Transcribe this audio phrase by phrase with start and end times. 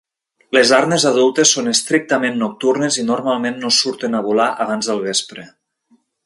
[0.55, 5.47] Les arnes adultes són estrictament nocturnes i normalment no surten a volar abans del vespre.